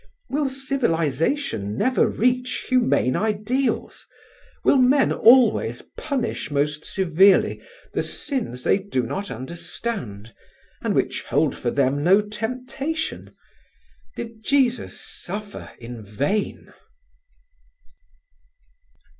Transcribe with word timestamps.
Will 0.31 0.49
civilisation 0.49 1.77
never 1.77 2.07
reach 2.07 2.65
humane 2.69 3.15
ideals? 3.15 4.07
Will 4.63 4.77
men 4.79 5.11
always 5.11 5.83
punish 5.95 6.49
most 6.49 6.83
severely 6.83 7.61
the 7.93 8.01
sins 8.01 8.63
they 8.63 8.79
do 8.79 9.03
not 9.03 9.29
understand 9.29 10.33
and 10.81 10.95
which 10.95 11.21
hold 11.25 11.55
for 11.55 11.69
them 11.69 12.03
no 12.03 12.19
temptation? 12.19 13.35
Did 14.15 14.43
Jesus 14.43 14.99
suffer 14.99 15.69
in 15.77 16.03
vain? 16.03 16.73